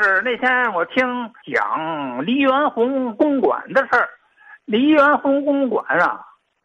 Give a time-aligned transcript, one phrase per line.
[0.00, 1.04] 是那天我听
[1.50, 4.08] 讲黎元洪公馆的事儿。
[4.66, 6.20] 黎元洪公馆啊，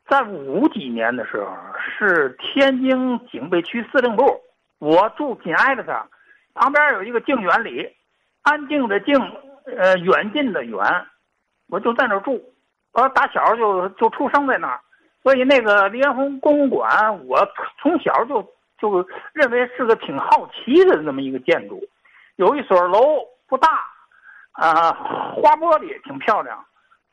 [0.10, 4.42] 在五几年的时候是天津警备区司令部，
[4.80, 6.06] 我住紧挨着它，
[6.56, 7.88] 旁边有一个静远里，
[8.42, 9.16] 安静的静，
[9.78, 10.80] 呃，远近的远，
[11.70, 12.42] 我就在那儿住，
[12.94, 14.80] 我打小就就出生在那儿，
[15.22, 17.48] 所以那个黎元洪公馆，我
[17.80, 18.42] 从小就
[18.80, 21.82] 就认为是个挺好奇的那么一个建筑。
[22.36, 23.68] 有一所楼不大，
[24.54, 26.66] 啊，花玻璃挺漂亮。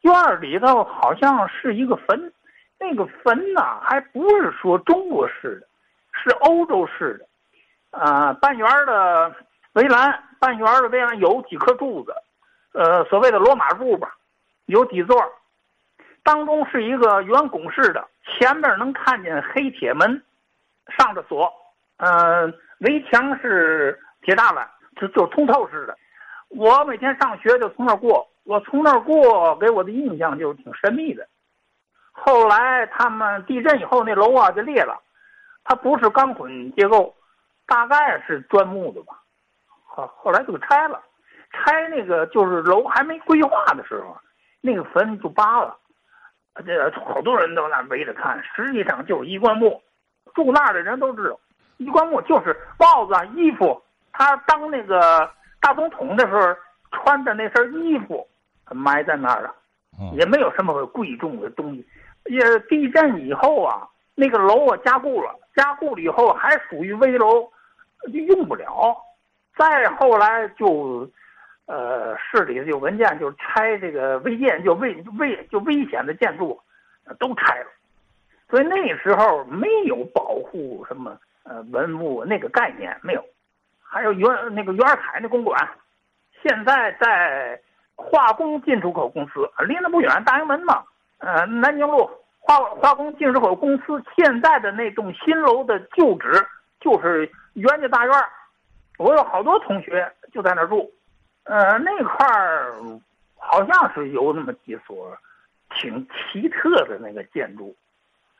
[0.02, 2.32] 院儿里头好像是一个坟，
[2.78, 5.66] 那个坟呐，还不是说中国式的，
[6.12, 9.34] 是欧洲式的，啊，半圆的
[9.72, 12.14] 围栏，半圆的围栏有几颗柱子，
[12.72, 14.14] 呃，所谓的罗马柱吧，
[14.66, 15.20] 有几座，
[16.22, 20.22] 当中是一个圆拱式的，前面能看见黑铁门，
[20.96, 21.52] 上着锁，
[21.96, 24.68] 嗯，围墙是铁栅栏。
[25.00, 25.96] 就就通透式的，
[26.48, 31.26] 我每天上学就从那儿过，我从那儿过，给我的印象就是挺神秘的。
[32.12, 35.00] 后来他们地震以后，那楼啊就裂了，
[35.64, 37.14] 它不是钢混结构，
[37.66, 39.22] 大概是砖木的吧。
[39.84, 41.00] 后后来就给拆了，
[41.52, 44.16] 拆那个就是楼还没规划的时候，
[44.60, 45.76] 那个坟就扒了，
[46.66, 48.42] 这好多人都在围着看。
[48.42, 49.80] 实际上就是衣冠墓，
[50.34, 51.38] 住那儿的人都知道，
[51.76, 53.80] 衣冠墓就是帽子、衣服。
[54.18, 55.30] 他当那个
[55.60, 56.40] 大总统的时候
[56.90, 58.26] 穿的那身衣服
[58.68, 59.54] 埋在那儿了，
[60.16, 61.86] 也没有什么贵重的东西。
[62.24, 67.48] 也地震以后啊，那个楼啊加固了，加固了以后还属于危楼，
[68.12, 68.96] 就用不了。
[69.56, 71.08] 再后来就，
[71.66, 76.60] 呃，市里有文件，就拆这个危建，就危危就危险的建筑，
[77.20, 77.66] 都拆了。
[78.50, 83.24] 所以那时候没有保护什么呃文物那个概念，没有。
[83.90, 85.66] 还有袁那个袁尔凯那公馆，
[86.42, 87.58] 现在在
[87.96, 90.84] 化工进出口公司，离那不远，大营门嘛。
[91.18, 96.46] 呃，南京路化化工进出口公司现在的那栋新楼的旧址
[96.80, 98.14] 就是袁家大院
[98.98, 100.92] 我有好多同学就在那住。
[101.44, 102.74] 呃，那块儿
[103.36, 105.16] 好像是有那么几所
[105.74, 107.74] 挺奇特的那个建筑，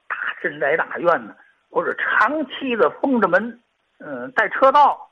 [0.07, 1.35] 大深宅大院呢，
[1.71, 3.59] 或者长期的封着门，
[3.99, 5.08] 嗯，带车道。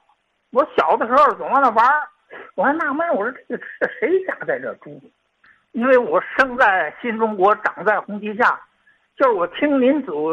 [0.57, 2.09] 我小的时候总往那玩儿，
[2.55, 4.99] 我还纳闷，我说这这谁家在这住？
[5.73, 8.59] 因为我生在新中国，长在红旗下，
[9.19, 10.33] 就是我听您组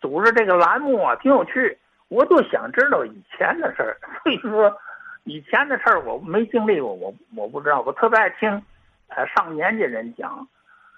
[0.00, 1.76] 组织这个栏目啊，挺有趣，
[2.08, 3.98] 我就想知道以前的事儿。
[4.22, 4.74] 所以说，
[5.24, 7.82] 以前的事儿我没经历过，我我不知道。
[7.82, 8.50] 我特别爱听，
[9.08, 10.48] 呃，上年纪人讲，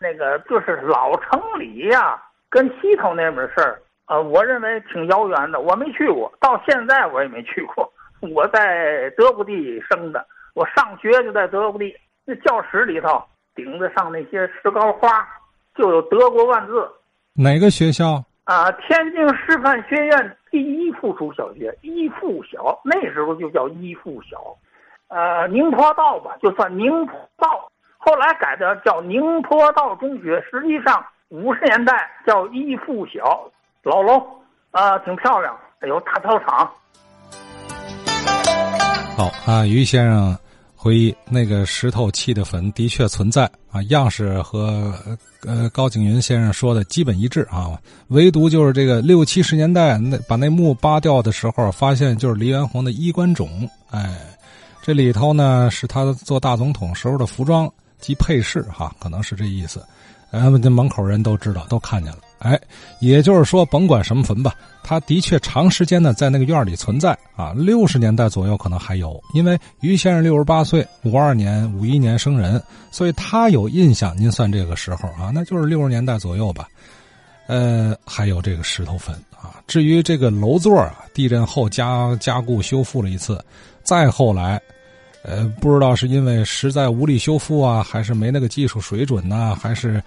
[0.00, 7.92] 那个就是老城里呀，跟西头那边事儿，呃，我认为挺遥远的，我没去过，到现在我也没去过。
[8.22, 10.24] 我在德国地生的，
[10.54, 11.94] 我上学就在德国地，
[12.24, 13.22] 那教室里头
[13.54, 15.26] 顶着上那些石膏花，
[15.74, 16.88] 就有德国万字。
[17.34, 18.22] 哪个学校？
[18.44, 24.56] 啊，天津师范学院第一附属小学，一附小，那时候就叫一附小。
[25.08, 30.40] 呃，宁波道吧，就算宁波道，后来改的叫宁波道中学。
[30.50, 33.50] 实际上五十年代叫一附小，
[33.82, 34.24] 老楼
[34.70, 36.70] 啊，挺漂亮，有大操场。
[39.14, 40.36] 好啊，于先生
[40.74, 43.50] 回忆，那个石头砌的坟的确存在。
[43.70, 44.94] 啊，样式和
[45.46, 47.78] 呃高景云先生说的基本一致啊，
[48.08, 54.18] 唯独就是这个六七十年代那把那墓扒掉的时候，发现就是黎元洪的衣冠冢，哎，
[54.82, 59.82] 这里头呢是他做大总统时候的服装及配饰哈，可能是这意思，
[60.32, 62.18] 呃，这门口人都知道，都看见了。
[62.42, 62.60] 哎，
[62.98, 67.52] 也就是说，甭管什么坟吧，他的确长时间的在那个院里存在啊。
[67.56, 72.60] 六十年代左右可能还有，因为于先生六十八岁，五二年、五一年生人，
[72.90, 74.12] 所以他有印象。
[74.18, 76.66] 您算这个时候啊，那就是六十年代左右吧。
[77.46, 79.62] 呃，还有这个石头坟啊。
[79.68, 83.40] 至于这个楼座啊，地震后加加固修复了一次，
[83.84, 84.60] 再后来，
[85.22, 90.02] 呃，不知道是因为实在无力修复啊，还是没那个技术水准呐，还是。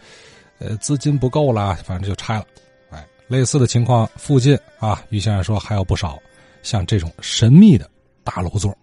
[0.60, 2.46] 呃，资金不够了，反正就拆了。
[2.90, 6.18] 哎，类似的情况附近啊，于先生说还有不少
[6.64, 7.90] 像这种神秘的
[8.24, 8.76] 大楼座。